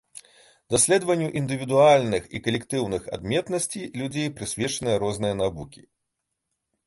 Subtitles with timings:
[0.75, 5.81] Даследаванню індывідуальных і калектыўных адметнасці людзей прысвечаны розныя навукі.